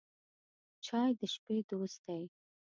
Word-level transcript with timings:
چای 0.85 1.11
د 1.19 1.21
شپې 1.33 1.57
دوست 1.69 1.99
دی. 2.07 2.23